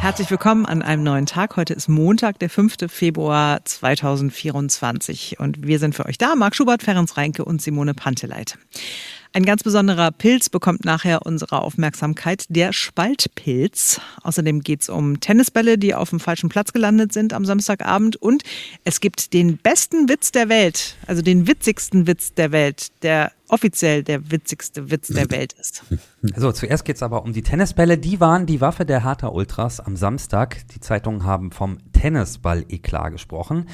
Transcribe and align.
Herzlich 0.00 0.30
willkommen 0.30 0.64
an 0.64 0.80
einem 0.80 1.02
neuen 1.02 1.26
Tag. 1.26 1.56
Heute 1.56 1.74
ist 1.74 1.88
Montag, 1.88 2.38
der 2.38 2.48
5. 2.48 2.76
Februar 2.88 3.64
2024 3.64 5.40
und 5.40 5.66
wir 5.66 5.78
sind 5.78 5.94
für 5.94 6.06
euch 6.06 6.18
da. 6.18 6.36
Marc 6.36 6.54
Schubert, 6.54 6.82
Ferenc 6.82 7.16
Reinke 7.16 7.44
und 7.44 7.60
Simone 7.60 7.94
Panteleit. 7.94 8.56
Ein 9.38 9.44
ganz 9.44 9.62
besonderer 9.62 10.10
Pilz 10.10 10.48
bekommt 10.48 10.84
nachher 10.84 11.24
unsere 11.24 11.62
Aufmerksamkeit, 11.62 12.46
der 12.48 12.72
Spaltpilz. 12.72 14.00
Außerdem 14.24 14.62
geht 14.62 14.82
es 14.82 14.88
um 14.88 15.20
Tennisbälle, 15.20 15.78
die 15.78 15.94
auf 15.94 16.10
dem 16.10 16.18
falschen 16.18 16.48
Platz 16.48 16.72
gelandet 16.72 17.12
sind 17.12 17.32
am 17.32 17.44
Samstagabend. 17.44 18.16
Und 18.16 18.42
es 18.82 18.98
gibt 18.98 19.32
den 19.32 19.56
besten 19.56 20.08
Witz 20.08 20.32
der 20.32 20.48
Welt, 20.48 20.96
also 21.06 21.22
den 21.22 21.46
witzigsten 21.46 22.08
Witz 22.08 22.34
der 22.34 22.50
Welt, 22.50 22.88
der 23.02 23.30
offiziell 23.46 24.02
der 24.02 24.28
witzigste 24.32 24.90
Witz 24.90 25.06
der 25.06 25.30
Welt 25.30 25.52
ist. 25.52 25.84
So, 26.36 26.50
zuerst 26.50 26.84
geht 26.84 26.96
es 26.96 27.02
aber 27.04 27.22
um 27.22 27.32
die 27.32 27.42
Tennisbälle. 27.42 27.96
Die 27.96 28.18
waren 28.18 28.44
die 28.44 28.60
Waffe 28.60 28.84
der 28.84 29.04
Hertha 29.04 29.28
Ultras 29.28 29.78
am 29.78 29.96
Samstag. 29.96 30.66
Die 30.74 30.80
Zeitungen 30.80 31.22
haben 31.22 31.52
vom 31.52 31.78
Tennisball-Eklat 31.92 33.12
gesprochen. 33.12 33.66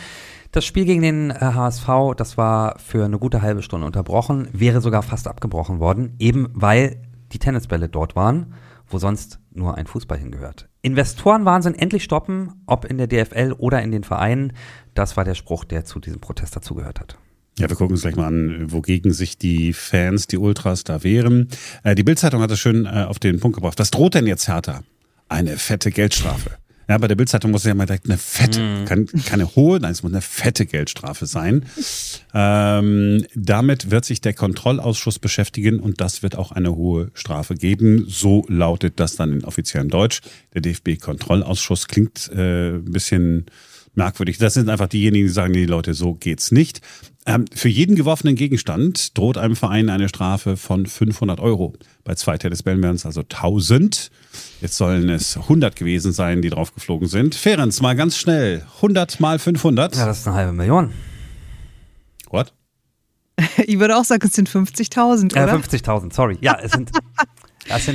Das 0.55 0.65
Spiel 0.65 0.85
gegen 0.85 1.03
den 1.03 1.35
HSV, 1.35 1.89
äh, 1.89 2.15
das 2.17 2.39
war 2.39 2.79
für 2.79 3.05
eine 3.05 3.19
gute 3.19 3.43
halbe 3.43 3.61
Stunde 3.61 3.89
unterbrochen, 3.89 4.47
wäre 4.53 4.81
sogar 4.81 5.03
fast 5.03 5.27
abgebrochen 5.27 5.81
worden, 5.81 6.15
eben 6.21 6.49
weil 6.53 7.03
die 7.33 7.41
Tennisbälle 7.41 7.89
dort 7.89 8.15
waren, 8.15 8.55
wo 8.87 8.99
sonst 8.99 9.41
nur 9.53 9.77
ein 9.77 9.89
Fußball 9.89 10.17
hingehört. 10.17 10.69
Investorenwahnsinn 10.83 11.75
endlich 11.75 12.05
stoppen, 12.05 12.53
ob 12.67 12.85
in 12.85 12.99
der 12.99 13.09
DFL 13.09 13.53
oder 13.59 13.83
in 13.83 13.91
den 13.91 14.05
Vereinen. 14.05 14.53
Das 14.95 15.17
war 15.17 15.25
der 15.25 15.35
Spruch, 15.35 15.65
der 15.65 15.85
zu 15.85 15.99
diesem 15.99 16.21
Protest 16.21 16.55
dazugehört 16.55 17.01
hat. 17.01 17.19
Ja, 17.59 17.69
wir 17.69 17.75
gucken 17.75 17.95
uns 17.95 18.03
gleich 18.03 18.15
mal 18.15 18.29
an, 18.29 18.71
wogegen 18.71 19.13
sich 19.13 19.37
die 19.37 19.73
Fans, 19.73 20.29
die 20.29 20.39
Ultras 20.39 20.85
da 20.85 21.03
wehren. 21.03 21.49
Äh, 21.83 21.97
die 21.97 22.05
Bildzeitung 22.05 22.41
hat 22.41 22.53
es 22.53 22.61
schön 22.61 22.87
äh, 22.87 23.07
auf 23.09 23.19
den 23.19 23.41
Punkt 23.41 23.57
gebracht. 23.57 23.81
Was 23.81 23.91
droht 23.91 24.15
denn 24.15 24.29
jetzt 24.29 24.47
Hertha? 24.47 24.85
Eine 25.29 25.57
fette 25.57 25.91
Geldstrafe. 25.91 26.59
Ja, 26.89 26.99
bei 26.99 27.09
der 27.09 27.15
Bildzeitung 27.15 27.51
muss 27.51 27.63
es 27.63 27.69
ja 27.69 27.75
mal 27.75 27.87
direkt 27.87 28.07
eine 28.07 28.19
fette, 28.19 28.61
mm. 28.61 28.85
kann, 28.85 29.07
keine 29.27 29.55
hohe, 29.55 29.81
nein, 29.81 29.93
es 29.93 30.03
muss 30.03 30.13
eine 30.13 30.21
fette 30.21 30.67
Geldstrafe 30.67 31.27
sein. 31.27 31.65
Ähm, 32.35 33.25
damit 33.35 33.91
wird 33.91 34.05
sich 34.05 34.21
der 34.21 34.35
Kontrollausschuss 34.35 35.19
beschäftigen 35.19 35.81
und 35.81 36.01
das 36.01 36.23
wird 36.23 36.37
auch 36.37 36.53
eine 36.53 36.75
hohe 36.75 37.11
Strafe 37.15 37.55
geben. 37.55 38.05
So 38.09 38.45
lautet 38.49 39.01
das 39.01 39.17
dann 39.17 39.33
in 39.33 39.45
offiziellem 39.45 39.89
Deutsch. 39.89 40.21
Der 40.53 40.61
DFB-Kontrollausschuss 40.61 41.89
klingt 41.89 42.31
äh, 42.35 42.75
ein 42.75 42.85
bisschen 42.85 43.47
merkwürdig. 43.95 44.39
Das 44.39 44.55
sind 44.55 44.69
einfach 44.69 44.89
diejenigen, 44.89 45.27
die 45.27 45.33
sagen, 45.33 45.53
die 45.53 45.67
Leute, 45.67 45.95
so 45.95 46.15
geht's 46.15 46.51
nicht. 46.51 46.81
Ähm, 47.27 47.47
für 47.55 47.69
jeden 47.69 47.97
geworfenen 47.97 48.37
Gegenstand 48.37 49.17
droht 49.17 49.39
einem 49.39 49.57
Verein 49.57 49.89
eine 49.89 50.09
Strafe 50.09 50.59
von 50.59 50.85
500 50.85 51.41
Euro. 51.41 51.73
Bei 52.05 52.15
zwei 52.15 52.37
Tennisbällen 52.37 52.83
wären 52.83 52.97
es 52.97 53.07
also 53.07 53.23
1000. 53.23 54.11
Jetzt 54.61 54.77
sollen 54.77 55.09
es 55.09 55.37
100 55.37 55.75
gewesen 55.75 56.13
sein, 56.13 56.43
die 56.43 56.51
drauf 56.51 56.75
geflogen 56.75 57.09
sind. 57.09 57.35
Ferenc, 57.35 57.81
mal 57.81 57.97
ganz 57.97 58.19
schnell. 58.19 58.67
100 58.77 59.21
mal 59.21 59.39
500. 59.39 59.97
Ja, 59.97 60.07
das 60.07 60.21
ist 60.21 60.27
eine 60.27 60.37
halbe 60.37 60.53
Million. 60.53 60.93
What? 62.31 62.53
Ich 63.67 63.79
würde 63.79 63.97
auch 63.97 64.05
sagen, 64.05 64.27
es 64.27 64.35
sind 64.35 64.49
50.000, 64.49 65.33
oder? 65.33 65.49
Äh, 65.49 65.57
50.000, 65.57 66.13
sorry. 66.13 66.39
Ja, 66.41 66.59
es 66.61 66.73
sind 66.73 66.91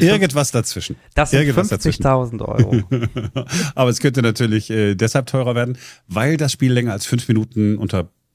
Irgendwas 0.02 0.52
dazwischen. 0.52 0.95
Das 1.14 1.31
sind 1.31 1.41
50.000 1.43 2.41
Euro. 2.41 2.83
Aber 3.75 3.89
es 3.89 3.99
könnte 3.99 4.21
natürlich 4.21 4.69
äh, 4.71 4.95
deshalb 4.95 5.27
teurer 5.27 5.55
werden, 5.55 5.77
weil 6.08 6.38
das 6.38 6.52
Spiel 6.52 6.73
länger 6.73 6.93
als 6.93 7.05
fünf 7.05 7.27
Minuten 7.27 7.77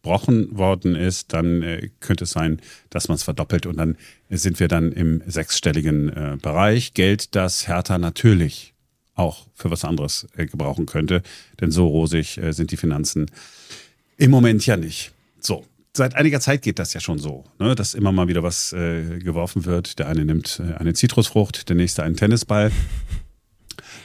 unterbrochen 0.05 0.57
worden 0.57 0.95
ist. 0.95 1.33
Dann 1.33 1.63
äh, 1.63 1.91
könnte 2.01 2.25
es 2.25 2.31
sein, 2.31 2.61
dass 2.91 3.09
man 3.09 3.17
es 3.17 3.23
verdoppelt 3.23 3.67
und 3.67 3.77
dann 3.77 3.97
sind 4.31 4.61
wir 4.61 4.69
dann 4.69 4.93
im 4.93 5.23
sechsstelligen 5.27 6.09
äh, 6.11 6.37
Bereich. 6.41 6.95
Geld, 6.95 7.35
das 7.35 7.67
Hertha 7.69 7.99
natürlich 7.99 8.75
auch 9.15 9.47
für 9.55 9.71
was 9.71 9.85
anderes 9.85 10.27
äh, 10.37 10.47
gebrauchen 10.47 10.87
könnte. 10.87 11.23
Denn 11.61 11.71
so 11.71 11.87
rosig 11.87 12.39
äh, 12.39 12.53
sind 12.53 12.71
die 12.71 12.77
Finanzen 12.77 13.31
im 14.17 14.31
Moment 14.31 14.65
ja 14.67 14.77
nicht. 14.77 15.13
So, 15.41 15.65
seit 15.97 16.15
einiger 16.15 16.41
Zeit 16.41 16.63
geht 16.63 16.79
das 16.79 16.95
ja 16.95 17.01
schon 17.01 17.19
so, 17.19 17.45
ne, 17.59 17.75
dass 17.75 17.95
immer 17.95 18.13
mal 18.13 18.29
wieder 18.29 18.43
was 18.43 18.73
äh, 18.73 19.19
geworfen 19.19 19.65
wird. 19.65 19.99
Der 19.99 20.09
eine 20.09 20.25
nimmt 20.25 20.61
äh, 20.61 20.75
eine 20.75 20.95
Zitrusfrucht, 20.95 21.69
der 21.69 21.77
nächste 21.77 22.03
einen 22.03 22.17
Tennisball. 22.17 22.71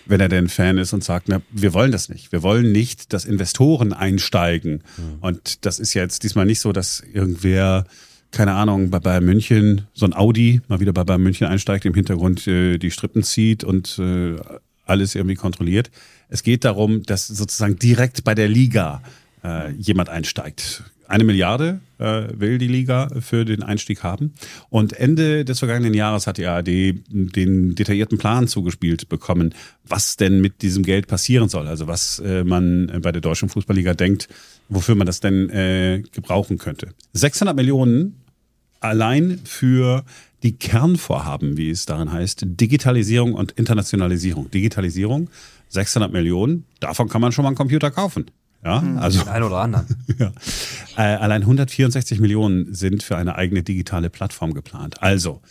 Wenn 0.10 0.20
er 0.20 0.28
denn 0.28 0.50
Fan 0.50 0.78
ist 0.80 0.92
und 0.92 1.04
sagt, 1.04 1.30
na, 1.30 1.42
wir 1.52 1.74
wollen 1.74 1.92
das 1.92 2.10
nicht. 2.10 2.32
Wir 2.32 2.42
wollen 2.42 2.72
nicht, 2.72 3.14
dass 3.14 3.26
Investoren 3.26 3.94
einsteigen. 3.94 4.84
Mhm. 4.98 5.20
Und 5.22 5.66
das 5.66 5.80
ist 5.80 5.94
ja 5.94 6.02
jetzt 6.02 6.24
diesmal 6.24 6.46
nicht 6.46 6.60
so, 6.60 6.72
dass 6.72 7.04
irgendwer, 7.14 7.86
keine 8.32 8.54
Ahnung, 8.54 8.90
bei 8.90 9.00
Bayern 9.00 9.24
München, 9.24 9.88
so 9.94 10.08
ein 10.08 10.16
Audi 10.16 10.62
mal 10.68 10.80
wieder 10.80 10.94
bei 10.94 11.04
Bayern 11.04 11.22
München 11.22 11.46
einsteigt, 11.46 11.86
im 11.86 11.94
Hintergrund 11.94 12.48
äh, 12.48 12.80
die 12.80 12.90
Strippen 12.90 13.22
zieht 13.22 13.64
und 13.64 14.00
äh, 14.00 14.36
alles 14.86 15.14
irgendwie 15.14 15.36
kontrolliert. 15.36 15.92
Es 16.28 16.42
geht 16.42 16.66
darum, 16.66 17.04
dass 17.04 17.28
sozusagen 17.28 17.78
direkt 17.78 18.24
bei 18.24 18.34
der 18.34 18.48
Liga 18.48 19.04
äh, 19.44 19.72
jemand 19.74 20.10
einsteigt 20.10 20.84
eine 21.08 21.24
Milliarde 21.24 21.82
will 22.00 22.58
die 22.58 22.68
Liga 22.68 23.10
für 23.20 23.46
den 23.46 23.64
Einstieg 23.64 24.04
haben. 24.04 24.34
Und 24.70 24.94
Ende 24.94 25.46
des 25.46 25.60
vergangenen 25.60 25.94
Jahres 25.94 26.28
hat 26.28 26.38
die 26.38 26.46
ARD 26.46 26.68
den 27.10 27.76
detaillierten 27.76 28.18
Plan 28.18 28.48
zugespielt 28.48 29.10
bekommen, 29.10 29.54
was 29.86 30.16
denn 30.16 30.42
mit 30.42 30.62
diesem 30.62 30.84
Geld 30.84 31.08
passieren 31.08 31.50
soll. 31.50 31.68
Also 31.68 31.88
was 31.88 32.20
äh, 32.20 32.44
man 32.44 33.00
bei 33.02 33.12
der 33.12 33.22
Deutschen 33.22 33.50
Fußballliga 33.50 33.94
denkt, 33.94 34.30
wofür 34.70 34.96
man 34.96 35.08
das 35.08 35.20
denn 35.20 35.50
äh, 35.50 36.04
gebrauchen 36.12 36.58
könnte. 36.58 36.90
600 37.14 37.56
Millionen 37.56 38.16
allein 38.80 39.40
für 39.44 40.06
die 40.44 40.58
Kernvorhaben, 40.58 41.58
wie 41.58 41.70
es 41.70 41.86
darin 41.86 42.12
heißt, 42.12 42.44
Digitalisierung 42.46 43.34
und 43.34 43.52
Internationalisierung. 43.54 44.50
Digitalisierung, 44.52 45.30
600 45.70 46.12
Millionen, 46.12 46.66
davon 46.80 47.10
kann 47.10 47.22
man 47.22 47.32
schon 47.32 47.44
mal 47.44 47.50
einen 47.50 47.58
Computer 47.58 47.92
kaufen. 47.92 48.32
Ja, 48.64 48.82
hm, 48.82 48.98
also. 48.98 49.20
Den 49.20 49.30
einen 49.30 49.44
oder 49.46 49.58
anderen. 49.58 49.86
ja. 50.18 50.32
Äh, 50.98 51.16
allein 51.16 51.42
164 51.42 52.20
Millionen 52.20 52.74
sind 52.74 53.04
für 53.04 53.18
eine 53.18 53.36
eigene 53.36 53.64
digitale 53.64 54.10
Plattform 54.10 54.54
geplant. 54.54 55.02
Also, 55.02 55.42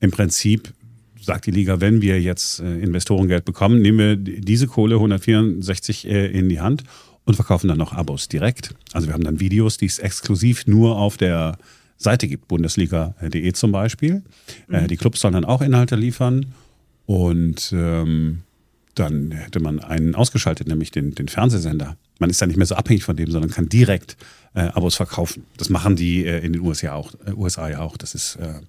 im 0.00 0.10
Prinzip 0.10 0.72
sagt 1.20 1.46
die 1.46 1.50
Liga, 1.50 1.80
wenn 1.80 2.02
wir 2.02 2.20
jetzt 2.20 2.60
äh, 2.60 2.80
Investorengeld 2.80 3.44
bekommen, 3.44 3.80
nehmen 3.80 3.98
wir 3.98 4.16
diese 4.16 4.66
Kohle 4.66 4.96
164 4.96 6.08
äh, 6.08 6.26
in 6.26 6.48
die 6.48 6.60
Hand 6.60 6.84
und 7.24 7.34
verkaufen 7.34 7.68
dann 7.68 7.78
noch 7.78 7.92
Abos 7.92 8.28
direkt. 8.28 8.74
Also 8.92 9.06
wir 9.06 9.14
haben 9.14 9.24
dann 9.24 9.40
Videos, 9.40 9.76
die 9.76 9.86
es 9.86 9.98
exklusiv 9.98 10.66
nur 10.66 10.98
auf 10.98 11.16
der 11.16 11.56
Seite 11.96 12.26
gibt, 12.26 12.48
Bundesliga.de 12.48 13.52
zum 13.52 13.72
Beispiel. 13.72 14.22
Äh, 14.68 14.82
mhm. 14.82 14.88
die 14.88 14.96
Clubs 14.96 15.20
sollen 15.20 15.34
dann 15.34 15.44
auch 15.44 15.62
Inhalte 15.62 15.94
liefern 15.94 16.46
und 17.06 17.72
ähm, 17.72 18.42
dann 18.94 19.30
hätte 19.30 19.60
man 19.60 19.80
einen 19.80 20.14
ausgeschaltet, 20.14 20.68
nämlich 20.68 20.90
den, 20.90 21.14
den 21.14 21.28
Fernsehsender. 21.28 21.96
Man 22.22 22.30
ist 22.30 22.40
dann 22.40 22.50
nicht 22.50 22.56
mehr 22.56 22.66
so 22.66 22.76
abhängig 22.76 23.02
von 23.02 23.16
dem, 23.16 23.32
sondern 23.32 23.50
kann 23.50 23.68
direkt 23.68 24.16
äh, 24.54 24.60
Abos 24.60 24.94
verkaufen. 24.94 25.44
Das 25.56 25.70
machen 25.70 25.96
die 25.96 26.24
äh, 26.24 26.38
in 26.38 26.52
den 26.52 26.62
USA 26.62 26.92
auch, 26.92 27.12
äh, 27.26 27.32
USA 27.32 27.68
ja 27.68 27.80
auch. 27.80 27.96
Das 27.96 28.14
ist 28.14 28.36
äh, 28.36 28.60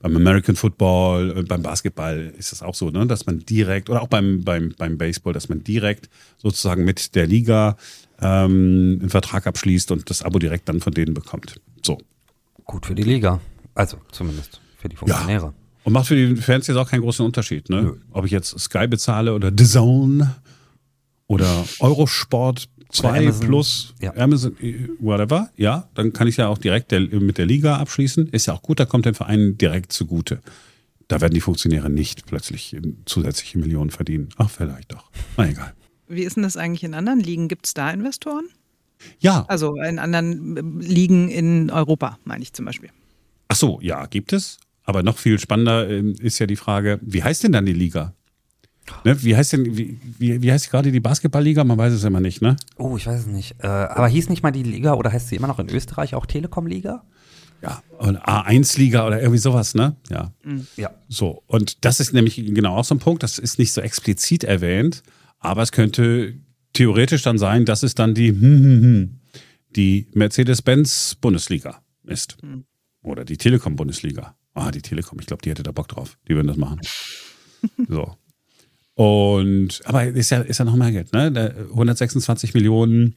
beim 0.00 0.16
American 0.16 0.56
Football, 0.56 1.36
äh, 1.36 1.42
beim 1.42 1.60
Basketball 1.60 2.32
ist 2.38 2.52
das 2.52 2.62
auch 2.62 2.74
so, 2.74 2.88
ne? 2.88 3.06
dass 3.06 3.26
man 3.26 3.40
direkt, 3.40 3.90
oder 3.90 4.00
auch 4.00 4.08
beim, 4.08 4.44
beim, 4.44 4.74
beim 4.78 4.96
Baseball, 4.96 5.34
dass 5.34 5.50
man 5.50 5.62
direkt 5.62 6.08
sozusagen 6.38 6.86
mit 6.86 7.14
der 7.14 7.26
Liga 7.26 7.76
ähm, 8.18 8.98
einen 9.00 9.10
Vertrag 9.10 9.46
abschließt 9.46 9.90
und 9.90 10.08
das 10.08 10.22
Abo 10.22 10.38
direkt 10.38 10.70
dann 10.70 10.80
von 10.80 10.94
denen 10.94 11.12
bekommt. 11.12 11.60
So. 11.84 11.98
Gut 12.64 12.86
für 12.86 12.94
die 12.94 13.02
Liga. 13.02 13.38
Also 13.74 13.98
zumindest 14.10 14.62
für 14.78 14.88
die 14.88 14.96
Funktionäre. 14.96 15.46
Ja. 15.46 15.54
Und 15.84 15.92
macht 15.92 16.06
für 16.06 16.16
die 16.16 16.40
Fans 16.40 16.66
jetzt 16.66 16.78
auch 16.78 16.88
keinen 16.88 17.02
großen 17.02 17.26
Unterschied, 17.26 17.68
ne? 17.68 17.96
Ob 18.12 18.24
ich 18.24 18.30
jetzt 18.30 18.58
Sky 18.58 18.86
bezahle 18.86 19.34
oder 19.34 19.50
The 19.54 19.64
Zone 19.64 20.36
oder 21.26 21.64
Eurosport 21.80 22.68
2 22.92 23.32
plus 23.40 23.94
ja. 24.00 24.14
Amazon, 24.16 24.56
whatever, 25.00 25.50
ja, 25.56 25.88
dann 25.94 26.12
kann 26.12 26.28
ich 26.28 26.36
ja 26.36 26.48
auch 26.48 26.58
direkt 26.58 26.92
der, 26.92 27.00
mit 27.00 27.38
der 27.38 27.46
Liga 27.46 27.76
abschließen. 27.76 28.28
Ist 28.28 28.46
ja 28.46 28.54
auch 28.54 28.62
gut, 28.62 28.78
da 28.78 28.84
kommt 28.84 29.06
der 29.06 29.14
Verein 29.14 29.58
direkt 29.58 29.92
zugute. 29.92 30.40
Da 31.08 31.20
werden 31.20 31.34
die 31.34 31.40
Funktionäre 31.40 31.90
nicht 31.90 32.26
plötzlich 32.26 32.76
zusätzliche 33.06 33.58
Millionen 33.58 33.90
verdienen. 33.90 34.28
Ach, 34.36 34.50
vielleicht 34.50 34.92
doch. 34.92 35.10
Na 35.36 35.48
egal. 35.48 35.74
Wie 36.08 36.22
ist 36.22 36.36
denn 36.36 36.42
das 36.42 36.56
eigentlich 36.56 36.84
in 36.84 36.94
anderen 36.94 37.20
Ligen? 37.20 37.48
Gibt 37.48 37.66
es 37.66 37.74
da 37.74 37.90
Investoren? 37.90 38.44
Ja. 39.18 39.44
Also 39.48 39.74
in 39.76 39.98
anderen 39.98 40.80
Ligen 40.80 41.28
in 41.28 41.70
Europa, 41.70 42.18
meine 42.24 42.42
ich 42.42 42.52
zum 42.52 42.66
Beispiel. 42.66 42.90
Ach 43.48 43.56
so, 43.56 43.80
ja, 43.82 44.06
gibt 44.06 44.32
es. 44.32 44.58
Aber 44.84 45.02
noch 45.02 45.18
viel 45.18 45.38
spannender 45.38 45.88
ähm, 45.88 46.14
ist 46.20 46.38
ja 46.38 46.46
die 46.46 46.56
Frage, 46.56 46.98
wie 47.02 47.22
heißt 47.22 47.44
denn 47.44 47.52
dann 47.52 47.66
die 47.66 47.72
Liga? 47.72 48.14
Ne, 49.04 49.22
wie 49.22 49.36
heißt 49.36 49.52
denn, 49.52 49.76
wie, 49.76 49.98
wie, 50.18 50.42
wie 50.42 50.52
heißt 50.52 50.70
gerade 50.70 50.90
die 50.90 51.00
Basketballliga? 51.00 51.64
Man 51.64 51.78
weiß 51.78 51.92
es 51.92 52.04
immer 52.04 52.20
nicht, 52.20 52.42
ne? 52.42 52.56
Oh, 52.76 52.96
ich 52.96 53.06
weiß 53.06 53.20
es 53.20 53.26
nicht. 53.26 53.56
Äh, 53.60 53.66
aber 53.66 54.08
hieß 54.08 54.28
nicht 54.28 54.42
mal 54.42 54.50
die 54.50 54.62
Liga 54.62 54.94
oder 54.94 55.12
heißt 55.12 55.28
sie 55.28 55.36
immer 55.36 55.46
noch 55.46 55.58
in 55.58 55.70
Österreich 55.70 56.14
auch 56.14 56.26
Telekom-Liga? 56.26 57.04
Ja, 57.62 57.80
und 57.98 58.18
A1-Liga 58.18 59.06
oder 59.06 59.20
irgendwie 59.20 59.38
sowas, 59.38 59.74
ne? 59.74 59.96
Ja. 60.10 60.32
Mhm. 60.42 60.66
Ja. 60.76 60.90
So, 61.08 61.44
und 61.46 61.84
das 61.84 62.00
ist 62.00 62.12
nämlich 62.12 62.36
genau 62.36 62.76
auch 62.76 62.84
so 62.84 62.94
ein 62.96 62.98
Punkt, 62.98 63.22
das 63.22 63.38
ist 63.38 63.58
nicht 63.58 63.72
so 63.72 63.80
explizit 63.80 64.42
erwähnt, 64.42 65.02
aber 65.38 65.62
es 65.62 65.70
könnte 65.70 66.34
theoretisch 66.72 67.22
dann 67.22 67.38
sein, 67.38 67.64
dass 67.64 67.84
es 67.84 67.94
dann 67.94 68.14
die, 68.14 68.30
hm, 68.30 68.40
hm, 68.40 68.82
hm, 68.82 69.20
die 69.76 70.08
Mercedes-Benz-Bundesliga 70.14 71.82
ist. 72.04 72.42
Mhm. 72.42 72.64
Oder 73.02 73.24
die 73.24 73.36
Telekom-Bundesliga. 73.36 74.36
Ah, 74.54 74.70
die 74.70 74.82
Telekom, 74.82 75.18
ich 75.20 75.26
glaube, 75.26 75.42
die 75.42 75.50
hätte 75.50 75.62
da 75.62 75.72
Bock 75.72 75.88
drauf. 75.88 76.18
Die 76.28 76.34
würden 76.34 76.48
das 76.48 76.56
machen. 76.56 76.80
so. 77.88 78.16
Und 79.02 79.80
aber 79.84 80.04
ist 80.04 80.30
ja, 80.30 80.42
ist 80.42 80.58
ja 80.58 80.64
noch 80.64 80.76
mehr 80.76 80.92
Geld, 80.92 81.12
ne? 81.12 81.56
126 81.70 82.54
Millionen 82.54 83.16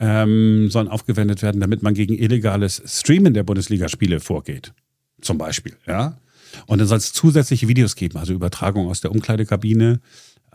ähm, 0.00 0.68
sollen 0.70 0.88
aufgewendet 0.88 1.40
werden, 1.42 1.60
damit 1.60 1.84
man 1.84 1.94
gegen 1.94 2.18
illegales 2.18 2.82
Streamen 2.84 3.32
der 3.32 3.44
Bundesligaspiele 3.44 4.18
vorgeht. 4.18 4.72
Zum 5.20 5.38
Beispiel, 5.38 5.76
ja. 5.86 6.18
Und 6.66 6.80
dann 6.80 6.88
soll 6.88 6.98
es 6.98 7.12
zusätzliche 7.12 7.68
Videos 7.68 7.94
geben, 7.94 8.18
also 8.18 8.32
Übertragung 8.32 8.88
aus 8.88 9.02
der 9.02 9.12
Umkleidekabine, 9.12 10.00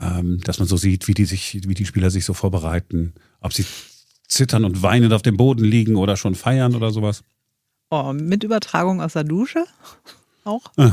ähm, 0.02 0.42
dass 0.44 0.60
man 0.60 0.68
so 0.68 0.76
sieht, 0.76 1.08
wie 1.08 1.14
die 1.14 1.24
sich, 1.24 1.62
wie 1.66 1.74
die 1.74 1.86
Spieler 1.86 2.10
sich 2.10 2.26
so 2.26 2.34
vorbereiten, 2.34 3.14
ob 3.40 3.54
sie 3.54 3.66
zittern 4.28 4.66
und 4.66 4.84
weinend 4.84 5.14
auf 5.14 5.22
dem 5.22 5.38
Boden 5.38 5.64
liegen 5.64 5.96
oder 5.96 6.18
schon 6.18 6.36
feiern 6.36 6.76
oder 6.76 6.92
sowas. 6.92 7.24
Oh, 7.92 8.12
mit 8.12 8.44
Übertragung 8.44 9.00
aus 9.00 9.14
der 9.14 9.24
Dusche 9.24 9.64
auch? 10.44 10.64
Äh, 10.76 10.90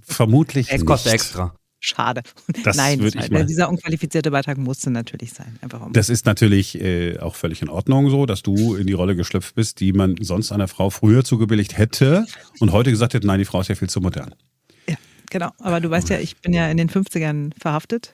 vermutlich 0.00 0.72
Es 0.72 0.86
kostet 0.86 1.12
extra. 1.12 1.54
Schade. 1.86 2.22
Das 2.64 2.76
Nein, 2.76 2.98
mal- 3.30 3.46
dieser 3.46 3.68
unqualifizierte 3.68 4.30
Beitrag 4.30 4.58
musste 4.58 4.90
natürlich 4.90 5.32
sein. 5.32 5.58
Um 5.62 5.92
Das 5.92 6.08
ist 6.08 6.26
natürlich 6.26 6.80
äh, 6.80 7.18
auch 7.18 7.36
völlig 7.36 7.62
in 7.62 7.68
Ordnung 7.68 8.10
so, 8.10 8.26
dass 8.26 8.42
du 8.42 8.74
in 8.74 8.86
die 8.86 8.92
Rolle 8.92 9.14
geschlüpft 9.14 9.54
bist, 9.54 9.78
die 9.80 9.92
man 9.92 10.16
sonst 10.20 10.50
einer 10.52 10.66
Frau 10.68 10.90
früher 10.90 11.22
zugebilligt 11.22 11.78
hätte 11.78 12.26
und 12.58 12.72
heute 12.72 12.90
gesagt 12.90 13.14
hätte, 13.14 13.26
nein, 13.26 13.38
die 13.38 13.44
Frau 13.44 13.60
ist 13.60 13.68
ja 13.68 13.74
viel 13.76 13.88
zu 13.88 14.00
modern. 14.00 14.34
ja, 14.88 14.96
genau. 15.30 15.50
Aber 15.58 15.80
du 15.80 15.88
weißt 15.88 16.08
ja, 16.08 16.18
ich 16.18 16.36
bin 16.38 16.52
ja 16.52 16.68
in 16.68 16.76
den 16.76 16.90
50ern 16.90 17.52
verhaftet. 17.60 18.12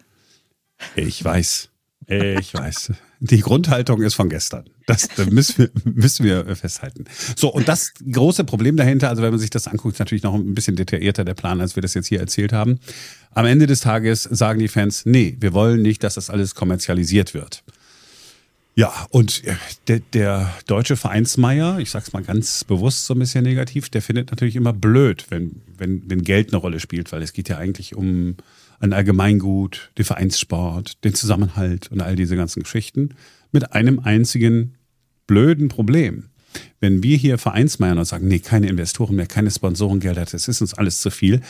Ich 0.96 1.24
weiß. 1.24 1.70
Ich 2.08 2.52
weiß. 2.54 2.92
Die 3.24 3.38
Grundhaltung 3.38 4.02
ist 4.02 4.14
von 4.14 4.28
gestern. 4.28 4.64
Das, 4.86 5.06
das 5.06 5.30
müssen, 5.30 5.58
wir, 5.58 5.70
müssen 5.92 6.24
wir 6.24 6.56
festhalten. 6.56 7.04
So, 7.36 7.52
und 7.52 7.68
das 7.68 7.92
große 7.94 8.42
Problem 8.42 8.76
dahinter, 8.76 9.10
also 9.10 9.22
wenn 9.22 9.30
man 9.30 9.38
sich 9.38 9.50
das 9.50 9.68
anguckt, 9.68 9.94
ist 9.94 10.00
natürlich 10.00 10.24
noch 10.24 10.34
ein 10.34 10.54
bisschen 10.54 10.74
detaillierter 10.74 11.24
der 11.24 11.34
Plan, 11.34 11.60
als 11.60 11.76
wir 11.76 11.82
das 11.82 11.94
jetzt 11.94 12.08
hier 12.08 12.18
erzählt 12.18 12.52
haben. 12.52 12.80
Am 13.30 13.46
Ende 13.46 13.68
des 13.68 13.78
Tages 13.78 14.24
sagen 14.24 14.58
die 14.58 14.66
Fans, 14.66 15.06
nee, 15.06 15.36
wir 15.38 15.52
wollen 15.52 15.82
nicht, 15.82 16.02
dass 16.02 16.14
das 16.14 16.30
alles 16.30 16.56
kommerzialisiert 16.56 17.32
wird. 17.32 17.62
Ja, 18.74 18.92
und 19.10 19.44
äh, 19.44 19.54
der, 19.86 20.00
der 20.14 20.52
deutsche 20.66 20.96
Vereinsmeier, 20.96 21.78
ich 21.78 21.90
sag's 21.90 22.12
mal 22.12 22.24
ganz 22.24 22.64
bewusst 22.64 23.06
so 23.06 23.14
ein 23.14 23.20
bisschen 23.20 23.44
negativ, 23.44 23.88
der 23.88 24.02
findet 24.02 24.32
natürlich 24.32 24.56
immer 24.56 24.72
blöd, 24.72 25.26
wenn, 25.28 25.62
wenn, 25.78 26.02
wenn 26.10 26.22
Geld 26.24 26.48
eine 26.48 26.56
Rolle 26.56 26.80
spielt, 26.80 27.12
weil 27.12 27.22
es 27.22 27.32
geht 27.32 27.48
ja 27.48 27.58
eigentlich 27.58 27.94
um 27.94 28.34
ein 28.82 28.92
Allgemeingut, 28.92 29.90
den 29.96 30.04
Vereinssport, 30.04 31.02
den 31.04 31.14
Zusammenhalt 31.14 31.90
und 31.90 32.02
all 32.02 32.16
diese 32.16 32.36
ganzen 32.36 32.64
Geschichten 32.64 33.10
mit 33.52 33.72
einem 33.72 34.00
einzigen 34.00 34.74
blöden 35.26 35.68
Problem. 35.68 36.24
Wenn 36.80 37.02
wir 37.02 37.16
hier 37.16 37.38
Vereinsmeiern 37.38 37.96
und 37.96 38.04
sagen, 38.04 38.28
nee, 38.28 38.40
keine 38.40 38.68
Investoren 38.68 39.14
mehr, 39.14 39.26
keine 39.26 39.50
Sponsorengelder, 39.50 40.24
das 40.24 40.48
ist 40.48 40.60
uns 40.60 40.74
alles 40.74 41.00
zu 41.00 41.10
viel, 41.10 41.40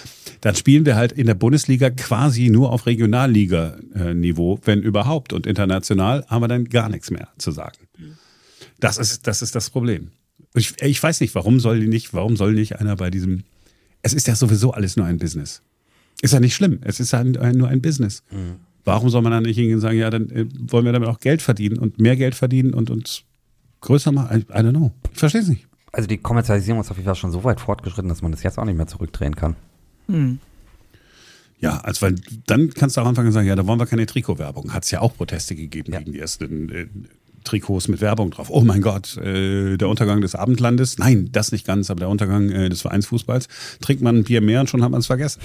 dann 0.43 0.55
spielen 0.55 0.85
wir 0.85 0.95
halt 0.95 1.11
in 1.11 1.27
der 1.27 1.35
Bundesliga 1.35 1.91
quasi 1.91 2.51
nur 2.51 2.71
auf 2.71 2.87
Regionalliga-Niveau, 2.87 4.61
wenn 4.65 4.83
überhaupt. 4.83 5.33
Und 5.33 5.47
international 5.47 6.25
haben 6.29 6.43
wir 6.43 6.49
dann 6.49 6.67
gar 6.67 6.89
nichts 6.89 7.11
mehr 7.11 7.29
zu 7.39 7.51
sagen. 7.51 7.79
Das 8.79 8.99
ist 8.99 9.27
das, 9.27 9.43
ist 9.43 9.55
das 9.57 9.71
Problem. 9.71 10.11
Ich, 10.55 10.75
ich 10.81 11.03
weiß 11.03 11.21
nicht, 11.21 11.35
warum 11.35 11.59
soll 11.61 11.81
nicht, 11.81 12.13
warum 12.13 12.37
soll 12.37 12.53
nicht 12.53 12.79
einer 12.79 12.95
bei 12.95 13.11
diesem, 13.11 13.43
es 14.03 14.13
ist 14.13 14.29
ja 14.29 14.37
sowieso 14.37 14.73
alles 14.73 14.97
nur 14.97 15.07
ein 15.07 15.19
Business. 15.19 15.63
Ist 16.23 16.33
ja 16.33 16.41
nicht 16.41 16.55
schlimm, 16.55 16.79
es 16.83 16.99
ist 17.01 17.13
ja 17.13 17.19
ein, 17.19 17.37
ein, 17.37 17.57
nur 17.57 17.69
ein 17.69 17.83
Business. 17.83 18.23
Warum 18.85 19.11
soll 19.11 19.21
man 19.23 19.33
dann 19.33 19.43
nicht 19.43 19.57
hingehen 19.57 19.75
und 19.75 19.81
sagen, 19.81 19.99
ja, 19.99 20.09
dann 20.09 20.31
äh, 20.31 20.47
wollen 20.59 20.85
wir 20.87 20.93
damit 20.93 21.09
auch 21.09 21.21
Geld 21.21 21.43
verdienen 21.43 21.79
und 21.79 22.01
mehr 22.01 22.17
Geld 22.17 22.35
verdienen 22.35 22.73
und 22.75 22.89
uns 22.91 23.25
größer 23.81 24.11
machen? 24.13 24.39
I, 24.39 24.41
I 24.51 24.63
don't 24.63 24.71
know. 24.71 24.93
Ich 25.13 25.19
verstehe 25.19 25.41
es 25.43 25.49
nicht. 25.49 25.67
Also 25.93 26.09
die 26.09 26.17
Kommerzialisierung 26.19 26.81
ist 26.81 26.91
auf 26.91 26.97
jeden 26.97 27.05
Fall 27.07 27.15
schon 27.17 27.31
so 27.33 27.45
weit 27.45 27.61
fortgeschritten, 27.61 28.09
dass 28.09 28.23
man 28.23 28.33
das 28.33 28.43
jetzt 28.43 28.59
auch 28.59 28.65
nicht 28.65 28.77
mehr 28.77 28.87
zurückdrehen 28.87 29.37
kann. 29.37 29.57
Ja, 31.61 31.79
also 31.81 32.03
weil 32.03 32.17
dann 32.47 32.71
kannst 32.71 32.97
du 32.97 33.01
auch 33.03 33.07
anfangen 33.07 33.29
und 33.29 33.35
sagen, 33.35 33.47
ja, 33.47 33.55
da 33.55 33.67
wollen 33.67 33.79
wir 33.79 33.87
keine 33.87 34.07
Trikotwerbung. 34.07 34.73
Hat 34.73 34.85
es 34.85 34.91
ja 34.91 35.01
auch 35.01 35.15
Proteste 35.17 35.55
gegeben 35.55 35.93
Ja. 35.93 35.99
gegen 36.01 36.13
die 36.13 36.19
ersten 36.19 36.69
äh, 36.71 36.87
Trikots 37.45 37.89
mit 37.89 38.01
Werbung 38.01 38.31
drauf. 38.31 38.49
Oh 38.51 38.63
mein 38.63 38.81
Gott, 38.81 39.17
äh, 39.19 39.77
der 39.77 39.89
Untergang 39.89 40.21
des 40.21 40.35
Abendlandes. 40.35 40.99
Nein, 40.99 41.29
das 41.33 41.53
nicht 41.53 41.67
ganz, 41.67 41.91
aber 41.91 42.01
der 42.01 42.09
Untergang 42.09 42.51
äh, 42.51 42.69
des 42.69 42.81
Vereinsfußballs. 42.83 43.49
Trinkt 43.81 44.03
man 44.03 44.17
ein 44.19 44.25
Bier 44.25 44.41
mehr 44.41 44.61
und 44.61 44.71
schon 44.71 44.83
hat 44.83 44.91
man 44.91 45.01
es 45.01 45.07
vergessen. 45.07 45.41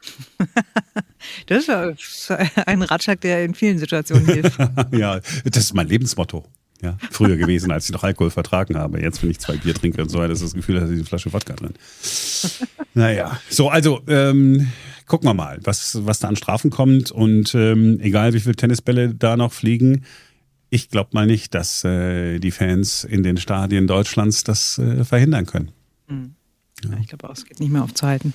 Das 1.46 1.68
ist 1.68 2.30
ein 2.66 2.82
Ratschlag, 2.82 3.20
der 3.20 3.44
in 3.44 3.54
vielen 3.54 3.78
Situationen 3.78 4.24
hilft. 4.26 4.58
ja, 4.92 5.20
das 5.44 5.64
ist 5.64 5.74
mein 5.74 5.88
Lebensmotto. 5.88 6.44
Ja, 6.80 6.96
früher 7.10 7.36
gewesen, 7.36 7.72
als 7.72 7.86
ich 7.86 7.92
noch 7.92 8.04
Alkohol 8.04 8.30
vertragen 8.30 8.76
habe. 8.76 9.00
Jetzt, 9.00 9.20
wenn 9.22 9.30
ich 9.30 9.40
zwei 9.40 9.56
Bier 9.56 9.74
trinke 9.74 10.00
und 10.00 10.10
so 10.10 10.18
weiter, 10.18 10.32
ist 10.32 10.42
das 10.42 10.54
Gefühl, 10.54 10.76
da 10.76 10.84
ist 10.84 10.92
diese 10.92 11.04
Flasche 11.04 11.32
Wodka 11.32 11.54
drin. 11.54 11.74
Naja, 12.94 13.40
so, 13.48 13.68
also 13.68 14.00
ähm, 14.08 14.68
gucken 15.06 15.28
wir 15.28 15.34
mal, 15.34 15.58
was, 15.62 16.04
was 16.04 16.18
da 16.20 16.28
an 16.28 16.36
Strafen 16.36 16.70
kommt. 16.70 17.10
Und 17.10 17.54
ähm, 17.54 17.98
egal, 18.00 18.32
wie 18.32 18.40
viele 18.40 18.56
Tennisbälle 18.56 19.14
da 19.14 19.36
noch 19.36 19.52
fliegen, 19.52 20.04
ich 20.70 20.88
glaube 20.88 21.10
mal 21.12 21.26
nicht, 21.26 21.54
dass 21.54 21.84
äh, 21.84 22.38
die 22.38 22.50
Fans 22.50 23.04
in 23.04 23.22
den 23.22 23.36
Stadien 23.36 23.86
Deutschlands 23.86 24.44
das 24.44 24.78
äh, 24.78 25.04
verhindern 25.04 25.46
können. 25.46 25.72
Ja, 26.84 26.98
ich 27.00 27.08
glaube 27.08 27.28
auch, 27.28 27.34
es 27.34 27.44
geht 27.44 27.60
nicht 27.60 27.70
mehr 27.70 27.82
aufzuhalten. 27.82 28.34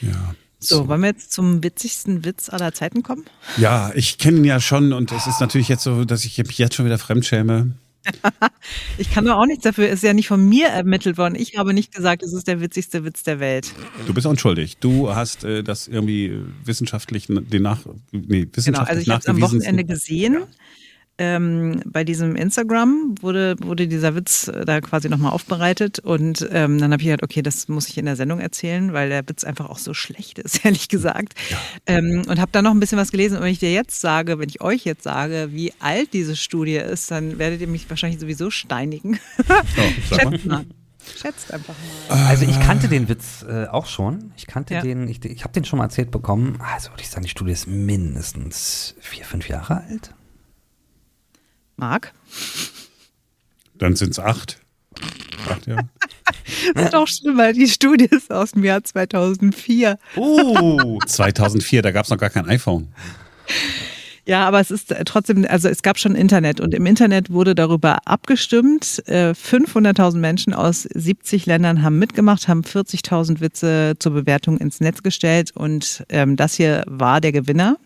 Ja. 0.00 0.34
So, 0.58 0.88
wollen 0.88 1.02
wir 1.02 1.08
jetzt 1.08 1.32
zum 1.32 1.62
witzigsten 1.62 2.24
Witz 2.24 2.48
aller 2.48 2.72
Zeiten 2.72 3.02
kommen? 3.02 3.24
Ja, 3.58 3.92
ich 3.94 4.18
kenne 4.18 4.38
ihn 4.38 4.44
ja 4.44 4.58
schon 4.58 4.92
und 4.92 5.12
es 5.12 5.26
ist 5.26 5.40
natürlich 5.40 5.68
jetzt 5.68 5.82
so, 5.82 6.04
dass 6.04 6.24
ich 6.24 6.38
mich 6.38 6.58
jetzt 6.58 6.74
schon 6.74 6.86
wieder 6.86 6.98
fremdschäme. 6.98 7.74
Ich 8.98 9.10
kann 9.10 9.24
doch 9.24 9.36
auch 9.36 9.46
nichts 9.46 9.64
dafür, 9.64 9.88
ist 9.88 10.02
ja 10.02 10.14
nicht 10.14 10.28
von 10.28 10.48
mir 10.48 10.68
ermittelt 10.68 11.18
worden. 11.18 11.34
Ich 11.34 11.58
habe 11.58 11.74
nicht 11.74 11.92
gesagt, 11.92 12.22
es 12.22 12.32
ist 12.32 12.46
der 12.46 12.60
witzigste 12.60 13.04
Witz 13.04 13.22
der 13.22 13.40
Welt. 13.40 13.72
Du 14.06 14.14
bist 14.14 14.26
unschuldig. 14.26 14.78
Du 14.78 15.14
hast 15.14 15.44
äh, 15.44 15.62
das 15.62 15.88
irgendwie 15.88 16.40
wissenschaftlich 16.64 17.26
den 17.26 17.62
nach 17.62 17.80
nee, 18.12 18.46
wissenschaftlich 18.52 18.64
Genau, 18.64 18.80
also 18.80 19.00
ich 19.00 19.08
habe 19.08 19.20
es 19.20 19.26
am 19.26 19.40
Wochenende 19.40 19.84
gesehen. 19.84 20.44
Ähm, 21.18 21.80
bei 21.86 22.04
diesem 22.04 22.36
Instagram 22.36 23.14
wurde, 23.22 23.56
wurde 23.62 23.88
dieser 23.88 24.14
Witz 24.14 24.48
äh, 24.48 24.66
da 24.66 24.80
quasi 24.82 25.08
nochmal 25.08 25.32
aufbereitet 25.32 25.98
und 25.98 26.46
ähm, 26.52 26.78
dann 26.78 26.92
habe 26.92 27.00
ich 27.00 27.08
gedacht, 27.08 27.22
okay, 27.22 27.40
das 27.40 27.68
muss 27.68 27.88
ich 27.88 27.96
in 27.96 28.04
der 28.04 28.16
Sendung 28.16 28.38
erzählen, 28.38 28.92
weil 28.92 29.08
der 29.08 29.26
Witz 29.26 29.42
einfach 29.44 29.70
auch 29.70 29.78
so 29.78 29.94
schlecht 29.94 30.38
ist, 30.38 30.62
ehrlich 30.64 30.88
gesagt. 30.88 31.34
Ähm, 31.86 32.24
und 32.28 32.38
habe 32.38 32.52
dann 32.52 32.64
noch 32.64 32.72
ein 32.72 32.80
bisschen 32.80 32.98
was 32.98 33.10
gelesen 33.10 33.38
und 33.38 33.44
wenn 33.44 33.52
ich 33.52 33.58
dir 33.60 33.72
jetzt 33.72 34.00
sage, 34.00 34.38
wenn 34.38 34.50
ich 34.50 34.60
euch 34.60 34.84
jetzt 34.84 35.04
sage, 35.04 35.48
wie 35.52 35.72
alt 35.80 36.12
diese 36.12 36.36
Studie 36.36 36.76
ist, 36.76 37.10
dann 37.10 37.38
werdet 37.38 37.62
ihr 37.62 37.68
mich 37.68 37.88
wahrscheinlich 37.88 38.20
sowieso 38.20 38.50
steinigen. 38.50 39.18
Mal. 39.48 39.64
Schätzt 40.20 40.44
mal. 40.46 40.64
Schätzt 41.16 41.52
einfach 41.54 41.74
mal. 42.08 42.26
Also 42.26 42.44
ich 42.44 42.58
kannte 42.60 42.88
den 42.88 43.08
Witz 43.08 43.44
äh, 43.48 43.66
auch 43.68 43.86
schon. 43.86 44.32
Ich 44.36 44.46
kannte 44.46 44.74
Ja. 44.74 44.82
den, 44.82 45.08
ich, 45.08 45.24
ich 45.24 45.44
habe 45.44 45.52
den 45.52 45.64
schon 45.64 45.78
mal 45.78 45.84
erzählt 45.84 46.10
bekommen. 46.10 46.58
Also 46.74 46.90
würde 46.90 47.02
ich 47.02 47.08
sagen, 47.08 47.22
die 47.22 47.30
Studie 47.30 47.52
ist 47.52 47.66
mindestens 47.66 48.94
vier, 49.00 49.24
fünf 49.24 49.48
Jahre 49.48 49.82
alt. 49.84 50.14
Marc? 51.76 52.12
Dann 53.74 53.96
sind 53.96 54.10
es 54.10 54.18
acht. 54.18 54.58
Acht 55.48 55.66
Jahre. 55.66 55.88
Das 56.74 56.84
ist 56.84 56.94
doch 56.94 57.06
schlimmer, 57.06 57.52
die 57.52 57.68
Studie 57.68 58.06
ist 58.10 58.32
aus 58.32 58.52
dem 58.52 58.64
Jahr 58.64 58.82
2004. 58.82 59.98
Uh, 60.16 60.98
2004, 61.06 61.82
da 61.82 61.90
gab 61.90 62.04
es 62.04 62.10
noch 62.10 62.18
gar 62.18 62.30
kein 62.30 62.46
iPhone. 62.48 62.88
Ja, 64.26 64.46
aber 64.48 64.58
es 64.58 64.72
ist 64.72 64.90
äh, 64.90 65.04
trotzdem, 65.04 65.46
also 65.48 65.68
es 65.68 65.82
gab 65.82 65.98
schon 65.98 66.16
Internet 66.16 66.60
und 66.60 66.74
im 66.74 66.84
Internet 66.84 67.30
wurde 67.30 67.54
darüber 67.54 67.98
abgestimmt. 68.06 69.04
Äh, 69.06 69.30
500.000 69.30 70.16
Menschen 70.16 70.52
aus 70.52 70.82
70 70.82 71.46
Ländern 71.46 71.82
haben 71.82 72.00
mitgemacht, 72.00 72.48
haben 72.48 72.62
40.000 72.62 73.40
Witze 73.40 73.94
zur 74.00 74.12
Bewertung 74.12 74.58
ins 74.58 74.80
Netz 74.80 75.04
gestellt 75.04 75.52
und 75.54 76.04
ähm, 76.08 76.34
das 76.34 76.54
hier 76.54 76.82
war 76.88 77.20
der 77.20 77.30
Gewinner. 77.30 77.76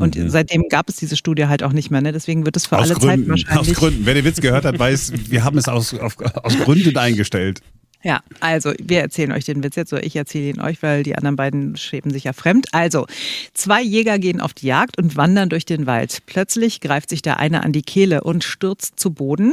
Und 0.00 0.16
seitdem 0.28 0.64
gab 0.68 0.88
es 0.88 0.96
diese 0.96 1.16
Studie 1.16 1.46
halt 1.46 1.62
auch 1.62 1.72
nicht 1.72 1.90
mehr. 1.90 2.00
Ne? 2.00 2.12
Deswegen 2.12 2.44
wird 2.44 2.56
es 2.56 2.66
für 2.66 2.78
Aus 2.78 2.90
alle 2.90 2.98
Zeiten 2.98 3.26
Gründen. 3.26 3.32
Aus 3.32 3.46
wahrscheinlich. 3.46 3.76
Gründen. 3.76 4.06
Wer 4.06 4.14
den 4.14 4.24
Witz 4.24 4.40
gehört 4.40 4.64
hat, 4.64 4.78
weiß, 4.78 5.12
wir 5.28 5.44
haben 5.44 5.58
es 5.58 5.68
aus, 5.68 5.94
auf, 5.94 6.16
aus 6.18 6.58
Gründen 6.58 6.96
eingestellt. 6.96 7.60
Ja, 8.02 8.20
also 8.40 8.72
wir 8.82 9.00
erzählen 9.00 9.30
euch 9.32 9.44
den 9.44 9.62
Witz 9.62 9.76
jetzt 9.76 9.92
oder 9.92 10.02
ich 10.02 10.16
erzähle 10.16 10.48
ihn 10.48 10.60
euch, 10.62 10.82
weil 10.82 11.02
die 11.02 11.16
anderen 11.16 11.36
beiden 11.36 11.76
schweben 11.76 12.10
sich 12.10 12.24
ja 12.24 12.32
fremd. 12.32 12.68
Also, 12.72 13.06
zwei 13.52 13.82
Jäger 13.82 14.18
gehen 14.18 14.40
auf 14.40 14.54
die 14.54 14.68
Jagd 14.68 14.96
und 14.96 15.16
wandern 15.16 15.50
durch 15.50 15.66
den 15.66 15.86
Wald. 15.86 16.22
Plötzlich 16.24 16.80
greift 16.80 17.10
sich 17.10 17.20
der 17.20 17.38
eine 17.38 17.62
an 17.62 17.72
die 17.72 17.82
Kehle 17.82 18.22
und 18.22 18.42
stürzt 18.42 18.98
zu 18.98 19.10
Boden. 19.10 19.52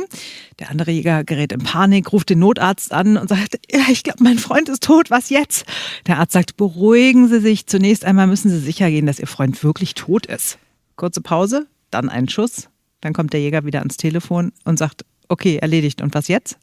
Der 0.60 0.70
andere 0.70 0.92
Jäger 0.92 1.25
gerät 1.25 1.51
in 1.51 1.60
Panik, 1.60 2.13
ruft 2.13 2.30
den 2.30 2.39
Notarzt 2.39 2.94
an 2.94 3.18
und 3.18 3.27
sagt, 3.27 3.60
ja, 3.70 3.82
ich 3.89 4.04
glaube, 4.04 4.24
mein 4.24 4.39
Freund 4.39 4.70
ist 4.70 4.84
tot, 4.84 5.12
was 5.12 5.30
jetzt? 5.30 5.66
Der 6.08 6.20
Arzt 6.20 6.32
sagt, 6.32 6.56
beruhigen 6.56 7.27
Sie 7.27 7.42
sich. 7.42 7.68
Zunächst 7.68 8.06
einmal 8.06 8.27
müssen 8.27 8.50
Sie 8.50 8.60
sicher 8.60 8.89
gehen, 8.89 9.08
dass 9.08 9.20
Ihr 9.20 9.27
Freund 9.27 9.62
wirklich 9.62 9.94
tot 9.94 10.25
ist. 10.25 10.58
Kurze 10.96 11.20
Pause, 11.20 11.68
dann 11.92 12.08
ein 12.08 12.30
Schuss. 12.30 12.70
Dann 13.01 13.12
kommt 13.12 13.34
der 13.34 13.42
Jäger 13.42 13.66
wieder 13.66 13.80
ans 13.80 13.98
Telefon 13.98 14.54
und 14.63 14.80
sagt, 14.80 15.04
okay, 15.27 15.58
erledigt. 15.58 16.01
Und 16.01 16.13
was 16.13 16.30
jetzt? 16.30 16.58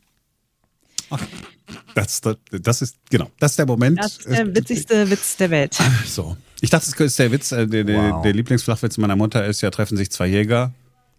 Das, 1.94 2.20
das, 2.20 2.36
das 2.50 2.82
ist, 2.82 2.96
genau, 3.10 3.30
das 3.38 3.52
ist 3.52 3.58
der 3.58 3.66
Moment. 3.66 3.98
Das 3.98 4.18
ist 4.18 4.28
der 4.28 4.54
witzigste 4.54 5.10
Witz 5.10 5.36
der 5.36 5.50
Welt. 5.50 5.78
So. 6.06 6.36
Ich 6.60 6.70
dachte, 6.70 6.90
das 6.90 6.98
ist 7.00 7.18
der 7.18 7.30
Witz, 7.30 7.52
äh, 7.52 7.66
der, 7.66 7.84
der, 7.84 8.12
Wow. 8.12 8.22
der 8.22 8.32
Lieblingsflachwitz 8.32 8.96
meiner 8.98 9.16
Mutter 9.16 9.44
ist 9.46 9.60
ja, 9.60 9.70
treffen 9.70 9.96
sich 9.96 10.10
zwei 10.10 10.26
Jäger, 10.26 10.72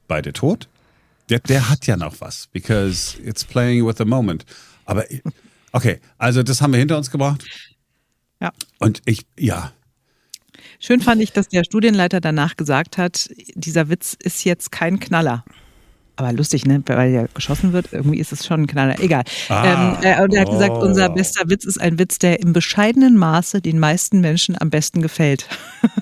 beide 0.08 0.34
tot. 0.34 0.68
Der, 1.30 1.40
der 1.40 1.70
hat 1.70 1.88
ja 1.88 1.98
noch 1.98 2.20
was, 2.20 2.48
because 2.52 3.18
it's 3.24 3.44
playing 3.44 3.86
with 3.86 3.96
the 3.98 4.06
moment. 4.06 4.46
Aber, 4.86 5.06
okay, 5.72 6.00
also 6.18 6.44
das 6.44 6.62
haben 6.62 6.74
wir 6.74 6.80
hinter 6.80 6.98
uns 6.98 7.10
gebracht. 7.10 7.46
Ja. 8.42 8.52
Und 8.80 9.02
ich, 9.06 9.26
ja, 9.40 9.72
Schön 10.80 11.02
fand 11.02 11.22
ich, 11.22 11.32
dass 11.32 11.48
der 11.48 11.64
Studienleiter 11.64 12.22
danach 12.22 12.58
gesagt 12.58 12.98
hat, 12.98 13.30
dieser 13.56 13.90
Witz 13.90 14.16
ist 14.22 14.44
jetzt 14.44 14.72
kein 14.72 15.00
Knaller. 15.00 15.46
Aber 16.18 16.32
lustig, 16.32 16.66
ne? 16.66 16.82
Weil 16.86 17.12
ja 17.12 17.26
geschossen 17.34 17.74
wird, 17.74 17.92
irgendwie 17.92 18.20
ist 18.20 18.32
es 18.32 18.46
schon 18.46 18.62
ein 18.62 18.68
Knaller. 18.68 19.00
Egal. 19.02 19.24
Ah, 19.50 19.96
ähm, 19.98 20.04
er, 20.04 20.24
und 20.24 20.34
er 20.34 20.42
hat 20.42 20.50
gesagt, 20.50 20.72
oh. 20.72 20.82
unser 20.82 21.10
bester 21.10 21.50
Witz 21.50 21.66
ist 21.66 21.80
ein 21.80 22.00
Witz, 22.00 22.20
der 22.20 22.40
im 22.40 22.54
bescheidenen 22.54 23.18
Maße 23.18 23.62
den 23.62 23.80
meisten 23.80 24.22
Menschen 24.22 24.56
am 24.60 24.70
besten 24.70 25.02
gefällt. 25.02 25.48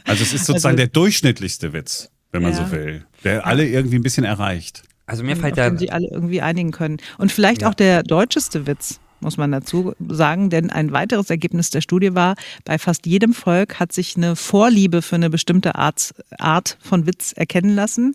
Also 0.06 0.24
es 0.24 0.34
ist 0.34 0.46
sozusagen 0.46 0.74
Also- 0.76 0.86
der 0.86 0.88
durchschnittlichste 0.88 1.74
Witz, 1.74 2.10
wenn 2.32 2.42
man 2.44 2.52
Ja. 2.54 2.66
so 2.66 2.72
will. 2.72 3.06
Der 3.24 3.46
alle 3.46 3.68
irgendwie 3.68 3.96
ein 3.98 4.04
bisschen 4.04 4.24
erreicht. 4.24 4.84
Also 5.06 5.24
mir 5.24 5.36
fällt 5.36 5.58
den 5.58 5.74
ja, 5.74 5.78
sie 5.80 5.92
alle 5.92 6.08
irgendwie 6.10 6.42
einigen 6.42 6.72
können. 6.72 6.98
Und 7.18 7.32
vielleicht 7.32 7.62
Ja. 7.62 7.70
auch 7.70 7.74
der 7.74 8.04
deutscheste 8.04 8.66
Witz, 8.68 9.00
muss 9.20 9.38
man 9.38 9.52
dazu 9.52 9.94
sagen, 10.10 10.50
denn 10.50 10.70
ein 10.70 10.92
weiteres 10.92 11.30
Ergebnis 11.30 11.70
der 11.70 11.82
Studie 11.82 12.14
war, 12.16 12.36
bei 12.66 12.78
fast 12.78 13.06
jedem 13.06 13.34
Volk 13.34 13.80
hat 13.80 13.92
sich 13.94 14.16
eine 14.16 14.36
Vorliebe 14.36 15.02
für 15.02 15.16
eine 15.16 15.30
bestimmte 15.30 15.76
Art, 15.76 16.14
Art 16.38 16.78
von 16.82 17.06
Witz 17.08 17.34
erkennen 17.34 17.76
lassen. 17.76 18.14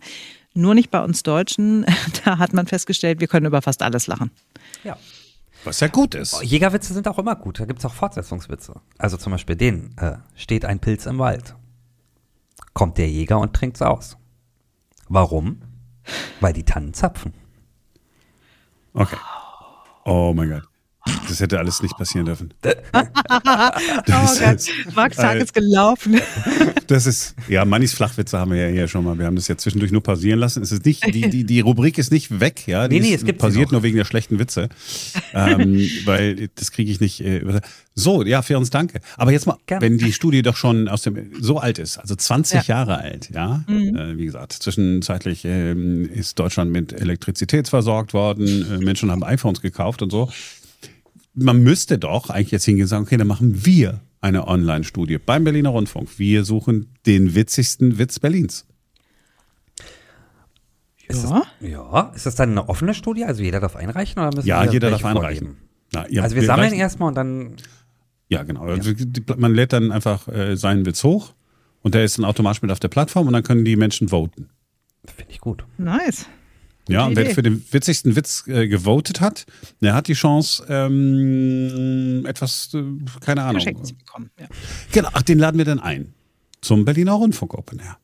Nur 0.59 0.75
nicht 0.75 0.91
bei 0.91 1.01
uns 1.01 1.23
Deutschen. 1.23 1.85
Da 2.25 2.37
hat 2.37 2.53
man 2.53 2.67
festgestellt, 2.67 3.21
wir 3.21 3.27
können 3.27 3.45
über 3.45 3.61
fast 3.61 3.81
alles 3.81 4.07
lachen. 4.07 4.31
ja. 4.83 4.97
Was 5.65 5.81
ja 5.81 5.87
gut 5.87 6.15
ist. 6.15 6.41
Jägerwitze 6.41 6.93
sind 6.93 7.05
auch 7.09 7.19
immer 7.19 7.35
gut. 7.35 7.59
Da 7.59 7.65
gibt 7.65 7.79
es 7.79 7.85
auch 7.85 7.93
Fortsetzungswitze. 7.93 8.79
Also 8.97 9.17
zum 9.17 9.33
Beispiel 9.33 9.57
den, 9.57 9.93
äh, 9.97 10.17
steht 10.33 10.63
ein 10.63 10.79
Pilz 10.79 11.05
im 11.05 11.17
Wald. 11.19 11.53
Kommt 12.73 12.97
der 12.97 13.09
Jäger 13.09 13.39
und 13.39 13.53
trinkt's 13.53 13.81
aus. 13.81 14.15
Warum? 15.09 15.61
Weil 16.39 16.53
die 16.53 16.63
Tannen 16.63 16.93
zapfen. 16.93 17.33
Okay. 18.93 19.17
Oh 20.05 20.33
mein 20.33 20.49
Gott. 20.49 20.68
Das 21.27 21.39
hätte 21.39 21.59
alles 21.59 21.81
nicht 21.81 21.95
passieren 21.97 22.25
dürfen. 22.25 22.53
Oh 22.93 24.01
Das 24.05 24.39
Gott, 24.39 24.55
ist, 24.55 24.69
Max 24.95 25.17
Tag 25.17 25.35
äh, 25.35 25.43
ist 25.43 25.53
gelaufen. 25.53 26.19
das 26.87 27.05
ist, 27.05 27.35
ja, 27.47 27.63
Mannis 27.65 27.93
Flachwitze 27.93 28.37
haben 28.39 28.51
wir 28.51 28.67
ja 28.67 28.73
hier 28.73 28.87
schon 28.87 29.03
mal. 29.03 29.17
Wir 29.17 29.25
haben 29.25 29.35
das 29.35 29.47
ja 29.47 29.57
zwischendurch 29.57 29.91
nur 29.91 30.01
pausieren 30.01 30.39
lassen. 30.39 30.63
Es 30.63 30.71
ist 30.71 30.85
nicht, 30.85 31.05
die, 31.13 31.29
die, 31.29 31.43
die 31.43 31.59
Rubrik 31.59 31.97
ist 31.97 32.11
nicht 32.11 32.39
weg, 32.39 32.63
ja. 32.67 32.87
Die 32.87 32.99
Nee, 32.99 33.09
nee, 33.09 33.13
es 33.13 33.23
gibt 33.25 33.39
sie 33.39 33.45
pausiert 33.45 33.71
nur 33.71 33.83
wegen 33.83 33.97
der 33.97 34.05
schlechten 34.05 34.39
Witze. 34.39 34.69
ähm, 35.33 35.87
weil 36.05 36.49
das 36.55 36.71
kriege 36.71 36.91
ich 36.91 36.99
nicht. 36.99 37.21
Äh, 37.21 37.37
über- 37.39 37.61
so, 37.95 38.23
ja, 38.23 38.41
für 38.41 38.57
uns 38.57 38.69
danke. 38.69 39.01
Aber 39.17 39.31
jetzt 39.31 39.45
mal, 39.45 39.57
Gerne. 39.65 39.81
wenn 39.85 39.97
die 39.97 40.13
Studie 40.13 40.41
doch 40.41 40.55
schon 40.55 40.87
aus 40.87 41.01
dem 41.01 41.31
so 41.41 41.57
alt 41.59 41.79
ist, 41.79 41.97
also 41.97 42.15
20 42.15 42.67
Ja. 42.67 42.75
Jahre 42.75 42.97
alt, 42.99 43.29
ja. 43.33 43.63
Mhm. 43.67 43.95
Äh, 43.95 44.17
wie 44.17 44.25
gesagt, 44.25 44.53
zwischenzeitlich 44.53 45.43
ähm, 45.43 46.09
ist 46.11 46.39
Deutschland 46.39 46.71
mit 46.71 46.93
Elektrizität 46.93 47.67
versorgt 47.67 48.13
worden, 48.13 48.65
äh, 48.71 48.77
Menschen 48.77 49.11
haben 49.11 49.23
iPhones 49.23 49.61
gekauft 49.61 50.01
und 50.01 50.11
so. 50.11 50.29
Man 51.33 51.61
müsste 51.63 51.97
doch 51.97 52.29
eigentlich 52.29 52.51
jetzt 52.51 52.65
hingehen 52.65 52.83
und 52.83 52.87
sagen, 52.89 53.03
okay, 53.03 53.17
dann 53.17 53.27
machen 53.27 53.65
wir 53.65 54.01
eine 54.21 54.47
Online-Studie 54.47 55.17
beim 55.17 55.43
Berliner 55.43 55.69
Rundfunk. 55.69 56.19
Wir 56.19 56.43
suchen 56.43 56.93
den 57.05 57.35
witzigsten 57.35 57.97
Witz 57.97 58.19
Berlins. 58.19 58.65
Ist 61.07 61.23
Ja. 61.23 61.43
Das, 61.59 61.69
ja. 61.69 62.11
Ist 62.15 62.25
das 62.25 62.35
dann 62.35 62.51
eine 62.51 62.69
offene 62.69 62.93
Studie? 62.93 63.23
Also 63.25 63.41
jeder 63.41 63.59
darf 63.59 63.75
einreichen 63.75 64.21
oder 64.21 64.35
müssen 64.35 64.47
Ja, 64.47 64.63
wir 64.63 64.71
jeder 64.71 64.91
darf 64.91 65.03
einreichen. 65.05 65.57
Na, 65.93 66.07
ja, 66.09 66.21
Also 66.21 66.35
wir 66.35 66.43
sammeln 66.43 66.69
reichen- 66.69 66.79
erstmal 66.79 67.09
und 67.09 67.15
dann. 67.15 67.55
Ja, 68.27 68.43
genau. 68.43 68.61
Also 68.63 68.93
die- 68.93 69.23
Man 69.37 69.55
lädt 69.55 69.73
dann 69.73 69.91
einfach 69.91 70.27
äh, 70.27 70.55
seinen 70.55 70.85
Witz 70.85 71.03
hoch 71.03 71.33
und 71.81 71.95
der 71.95 72.03
ist 72.03 72.17
dann 72.19 72.25
automatisch 72.25 72.61
mit 72.61 72.69
auf 72.71 72.79
der 72.79 72.89
Plattform 72.89 73.25
und 73.27 73.33
dann 73.33 73.41
können 73.43 73.65
die 73.65 73.75
Menschen 73.75 74.09
voten. 74.09 74.49
Finde 75.05 75.31
ich 75.31 75.39
gut. 75.39 75.65
Nice. 75.77 76.27
Ja, 76.89 77.05
und 77.05 77.15
wer 77.15 77.25
Idee. 77.25 77.33
für 77.33 77.43
den 77.43 77.63
witzigsten 77.71 78.15
Witz 78.15 78.45
äh, 78.47 78.67
gewotet 78.67 79.21
hat, 79.21 79.45
der 79.81 79.93
hat 79.93 80.07
die 80.07 80.13
Chance, 80.13 80.65
ähm, 80.69 82.25
etwas, 82.27 82.73
äh, 82.73 82.83
keine 83.21 83.43
Ahnung. 83.43 83.55
Geschenkt 83.55 83.85
zu 83.87 83.95
bekommen. 83.95 84.29
Ja. 84.39 84.47
Genau, 84.91 85.09
ach, 85.13 85.21
den 85.21 85.39
laden 85.39 85.57
wir 85.57 85.65
dann 85.65 85.79
ein. 85.79 86.13
Zum 86.61 86.85
Berliner 86.85 87.13
Rundfunk 87.13 87.53
Open 87.53 87.79
Air. 87.79 87.97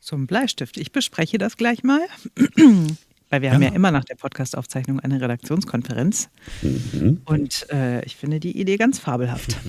Zum 0.00 0.26
Bleistift. 0.26 0.76
Ich 0.76 0.92
bespreche 0.92 1.38
das 1.38 1.56
gleich 1.56 1.82
mal. 1.82 2.00
Weil 3.30 3.42
wir 3.42 3.52
haben 3.52 3.62
Ja. 3.62 3.68
ja 3.70 3.74
immer 3.74 3.90
nach 3.90 4.04
der 4.04 4.16
Podcastaufzeichnung 4.16 5.00
eine 5.00 5.20
Redaktionskonferenz. 5.20 6.28
Mhm. 6.62 7.20
Und 7.24 7.66
äh, 7.70 8.04
ich 8.04 8.16
finde 8.16 8.38
die 8.40 8.58
Idee 8.60 8.76
ganz 8.76 8.98
fabelhaft. 8.98 9.56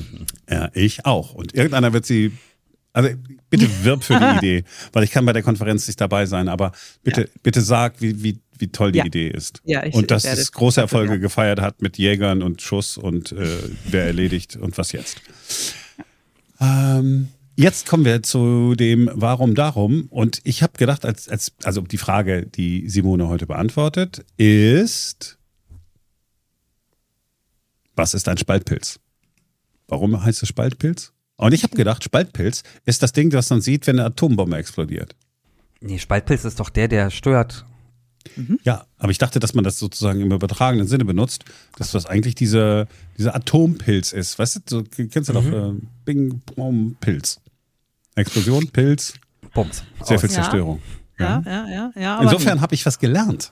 Ja, 0.48 0.70
ich 0.76 1.06
auch. 1.08 1.34
Und 1.34 1.56
irgendeiner 1.56 1.92
wird 1.92 2.06
sie. 2.06 2.32
Also 2.96 3.10
bitte 3.50 3.68
wirb 3.84 4.04
für 4.04 4.18
die 4.18 4.38
Idee, 4.38 4.64
weil 4.94 5.04
ich 5.04 5.12
kann 5.12 5.26
bei 5.26 5.34
der 5.34 5.44
Konferenz 5.44 5.86
nicht 5.86 6.00
dabei 6.00 6.26
sein, 6.26 6.48
aber 6.48 6.72
bitte, 7.04 7.30
bitte 7.44 7.60
sag, 7.60 8.00
wie, 8.02 8.24
wie, 8.24 8.40
wie 8.58 8.70
toll 8.70 8.94
die 8.94 9.00
Ja. 9.00 9.06
Idee 9.06 9.28
ist. 9.28 9.60
Ja, 9.66 9.84
ich 9.86 9.94
und 9.94 10.12
dass 10.12 10.24
werde 10.24 10.40
es 10.40 10.52
große 10.54 10.80
Erfolge 10.80 11.10
werben. 11.10 11.22
gefeiert 11.22 11.60
hat 11.60 11.82
mit 11.82 11.98
Jägern 11.98 12.42
und 12.42 12.62
Schuss 12.62 12.98
und 12.98 13.34
äh, 13.34 13.58
wer 13.90 14.06
erledigt 14.06 14.56
und 14.56 14.78
was 14.78 14.94
jetzt. 14.94 15.22
Ähm, 16.62 17.28
jetzt 17.58 17.86
kommen 17.86 18.06
wir 18.06 18.24
zu 18.24 18.76
dem 18.76 19.10
Warum 19.14 19.56
darum. 19.56 20.08
Und 20.10 20.40
ich 20.46 20.64
habe 20.64 20.78
gedacht, 20.78 21.04
als, 21.04 21.28
als, 21.28 21.52
also 21.64 21.82
die 21.82 21.98
Frage, 21.98 22.46
die 22.46 22.88
Simone 22.88 23.28
heute 23.28 23.46
beantwortet, 23.46 24.24
ist, 24.38 25.38
was 27.98 28.14
ist 28.14 28.30
ein 28.30 28.38
Spaltpilz? 28.38 29.02
Warum 29.90 30.24
heißt 30.24 30.44
es 30.44 30.48
Spaltpilz? 30.50 31.12
Und 31.38 31.54
ich 31.54 31.64
habe 31.64 31.76
gedacht, 31.76 32.04
Spaltpilz 32.04 32.64
ist 32.86 33.04
das 33.04 33.12
Ding, 33.12 33.30
das 33.30 33.50
man 33.50 33.62
sieht, 33.62 33.88
wenn 33.88 34.00
eine 34.00 34.08
Atombombe 34.08 34.58
explodiert. 34.58 35.16
Nee, 35.82 36.00
Spaltpilz 36.00 36.46
ist 36.46 36.60
doch 36.60 36.70
der, 36.70 36.88
der 36.88 37.10
stört. 37.10 37.66
Ja, 38.64 38.86
aber 38.98 39.12
ich 39.12 39.18
dachte, 39.18 39.40
dass 39.40 39.54
man 39.54 39.64
das 39.64 39.78
sozusagen 39.78 40.20
im 40.22 40.32
übertragenen 40.32 40.88
Sinne 40.88 41.06
benutzt, 41.06 41.46
dass 41.78 41.92
das 41.92 42.06
eigentlich 42.06 42.36
dieser, 42.36 42.88
dieser 43.18 43.36
Atompilz 43.36 44.14
ist. 44.14 44.40
Weißt 44.40 44.56
du, 44.56 44.62
so, 44.68 44.84
kennst 44.84 45.30
du 45.30 45.34
doch 45.34 45.46
äh, 45.46 45.74
Bing, 46.06 46.42
Bom, 46.56 46.98
Pilz. 47.00 47.40
Explosion, 48.16 48.68
Pilz, 48.70 49.14
Bums. 49.54 49.84
sehr 50.04 50.20
viel 50.20 50.30
Aus. 50.30 50.36
Ja. 50.36 50.42
Zerstörung. 50.42 50.82
Ja, 51.20 51.44
ja, 51.46 51.68
ja. 51.70 51.92
ja 51.96 52.16
aber 52.16 52.24
Insofern 52.24 52.62
habe 52.62 52.76
ich 52.76 52.86
was 52.86 53.00
gelernt. 53.00 53.52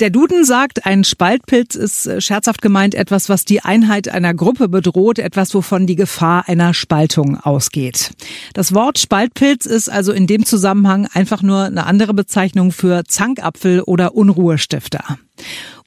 Der 0.00 0.08
Duden 0.08 0.44
sagt, 0.44 0.86
ein 0.86 1.04
Spaltpilz 1.04 1.74
ist 1.74 2.06
äh, 2.06 2.20
scherzhaft 2.20 2.62
gemeint 2.62 2.94
etwas, 2.94 3.28
was 3.28 3.44
die 3.44 3.60
Einheit 3.60 4.08
einer 4.08 4.32
Gruppe 4.32 4.68
bedroht, 4.68 5.18
etwas, 5.18 5.54
wovon 5.54 5.86
die 5.86 5.96
Gefahr 5.96 6.48
einer 6.48 6.72
Spaltung 6.72 7.38
ausgeht. 7.38 8.12
Das 8.54 8.72
Wort 8.72 8.98
Spaltpilz 8.98 9.66
ist 9.66 9.90
also 9.90 10.12
in 10.12 10.26
dem 10.26 10.46
Zusammenhang 10.46 11.06
einfach 11.12 11.42
nur 11.42 11.64
eine 11.64 11.84
andere 11.86 12.14
Bezeichnung 12.14 12.72
für 12.72 13.04
Zankapfel 13.04 13.82
oder 13.82 14.14
Unruhestifter. 14.14 15.18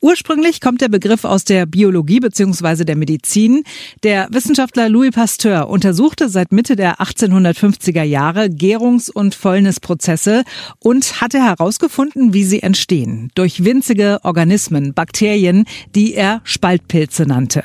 Ursprünglich 0.03 0.59
kommt 0.59 0.81
der 0.81 0.89
Begriff 0.89 1.23
aus 1.23 1.45
der 1.45 1.65
Biologie 1.65 2.19
bzw. 2.19 2.83
der 2.83 2.97
Medizin. 2.97 3.63
Der 4.03 4.27
Wissenschaftler 4.31 4.89
Louis 4.89 5.11
Pasteur 5.11 5.69
untersuchte 5.69 6.27
seit 6.27 6.51
Mitte 6.51 6.75
der 6.75 6.97
1850er 6.97 8.03
Jahre 8.03 8.47
Gärungs- 8.49 9.09
und 9.09 9.33
Fäulnisprozesse 9.33 10.43
und 10.79 11.21
hatte 11.21 11.41
herausgefunden, 11.41 12.33
wie 12.33 12.43
sie 12.43 12.61
entstehen. 12.61 13.29
Durch 13.33 13.63
winzige 13.63 14.19
Organismen, 14.23 14.93
Bakterien, 14.93 15.63
die 15.95 16.15
er 16.15 16.41
Spaltpilze 16.43 17.25
nannte. 17.25 17.63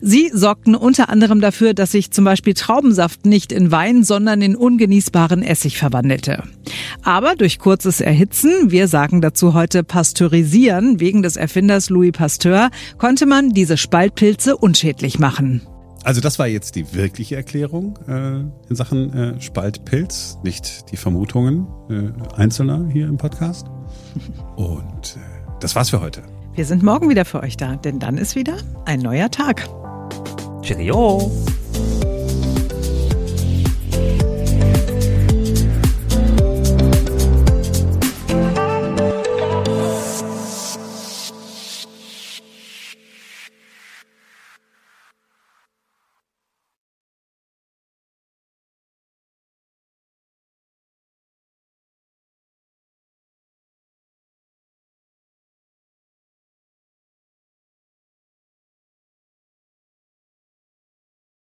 Sie 0.00 0.30
sorgten 0.32 0.76
unter 0.76 1.08
anderem 1.08 1.40
dafür, 1.40 1.74
dass 1.74 1.90
sich 1.90 2.12
zum 2.12 2.24
Beispiel 2.24 2.54
Traubensaft 2.54 3.26
nicht 3.26 3.50
in 3.50 3.72
Wein, 3.72 4.04
sondern 4.04 4.40
in 4.40 4.54
ungenießbaren 4.54 5.42
Essig 5.42 5.78
verwandelte. 5.78 6.44
Aber 7.02 7.34
durch 7.34 7.58
kurzes 7.58 8.00
Erhitzen, 8.00 8.70
wir 8.70 8.86
sagen 8.86 9.20
dazu 9.20 9.52
heute 9.52 9.82
pasteurisieren, 9.82 11.00
wegen 11.00 11.24
des 11.24 11.34
Erfinders 11.34 11.71
Louis 11.90 12.12
Pasteur, 12.12 12.70
konnte 12.98 13.26
man 13.26 13.50
diese 13.50 13.76
Spaltpilze 13.76 14.56
unschädlich 14.56 15.18
machen. 15.18 15.62
Also 16.04 16.20
das 16.20 16.38
war 16.38 16.48
jetzt 16.48 16.74
die 16.74 16.94
wirkliche 16.94 17.36
Erklärung 17.36 17.98
äh, 18.08 18.40
in 18.68 18.76
Sachen 18.76 19.12
äh, 19.12 19.40
Spaltpilz, 19.40 20.38
nicht 20.42 20.90
die 20.90 20.96
Vermutungen 20.96 21.66
äh, 21.88 22.34
Einzelner 22.34 22.88
hier 22.92 23.06
im 23.06 23.18
Podcast. 23.18 23.66
Und 24.56 25.16
äh, 25.16 25.20
das 25.60 25.76
war's 25.76 25.90
für 25.90 26.00
heute. 26.00 26.22
Wir 26.54 26.66
sind 26.66 26.82
morgen 26.82 27.08
wieder 27.08 27.24
für 27.24 27.40
euch 27.40 27.56
da, 27.56 27.76
denn 27.76 27.98
dann 27.98 28.18
ist 28.18 28.34
wieder 28.34 28.56
ein 28.84 29.00
neuer 29.00 29.30
Tag. 29.30 29.68
Cheerio. 30.62 31.30